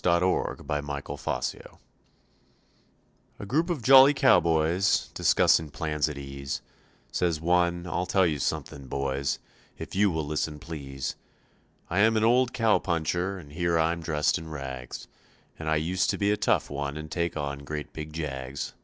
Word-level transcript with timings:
WHEN 0.00 0.22
WORK 0.30 0.60
IS 0.60 0.66
DONE 0.68 0.86
THIS 1.08 1.22
FALL 1.24 1.80
A 3.40 3.44
group 3.46 3.68
of 3.68 3.82
jolly 3.82 4.14
cowboys, 4.14 5.08
discussing 5.12 5.70
plans 5.70 6.08
at 6.08 6.16
ease, 6.16 6.62
Says 7.10 7.40
one, 7.40 7.84
"I'll 7.84 8.06
tell 8.06 8.24
you 8.24 8.38
something, 8.38 8.86
boys, 8.86 9.40
if 9.76 9.96
you 9.96 10.12
will 10.12 10.24
listen, 10.24 10.60
please. 10.60 11.16
I 11.90 11.98
am 11.98 12.16
an 12.16 12.22
old 12.22 12.52
cow 12.52 12.78
puncher 12.78 13.40
and 13.40 13.50
here 13.50 13.76
I'm 13.76 14.00
dressed 14.00 14.38
in 14.38 14.48
rags, 14.48 15.08
And 15.58 15.68
I 15.68 15.74
used 15.74 16.10
to 16.10 16.16
be 16.16 16.30
a 16.30 16.36
tough 16.36 16.70
one 16.70 16.96
and 16.96 17.10
take 17.10 17.36
on 17.36 17.64
great 17.64 17.92
big 17.92 18.12
jags. 18.12 18.74